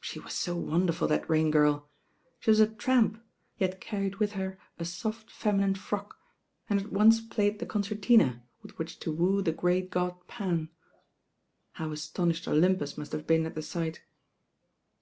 [0.00, 1.82] She was so wonderful, that Rain^irL
[2.40, 3.22] She was a tramp;
[3.58, 6.16] yet carried with her a soft, feminine frock
[6.70, 10.70] and had once played the concertina with which to woo the great god Pan
[11.74, 14.00] I How astonished Olympus must have been at the sight.